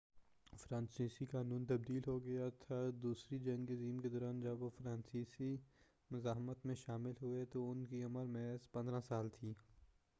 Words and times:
فرانسیسی 0.53 1.25
قانون 1.25 1.65
تبدیل 1.65 2.01
ہو 2.07 2.17
گیا 2.25 2.47
تھا 2.59 2.79
دوسری 3.03 3.39
جنگ 3.39 3.71
عظیم 3.71 3.99
کے 3.99 4.09
دوران 4.09 4.39
جب 4.41 4.61
وہ 4.63 4.69
فرانسیسی 4.77 5.55
مزاحمت 6.11 6.65
میں 6.65 6.75
شامل 6.75 7.13
ہوئے 7.21 7.45
تو 7.45 7.69
ان 7.71 7.85
کی 7.85 8.03
عمر 8.03 8.25
محض 8.27 8.67
15 8.73 8.99
سال 9.07 9.29
تھی 9.29 9.53